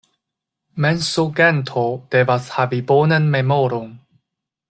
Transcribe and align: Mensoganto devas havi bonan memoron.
Mensoganto 0.85 1.83
devas 2.15 2.49
havi 2.55 2.81
bonan 2.93 3.31
memoron. 3.39 3.93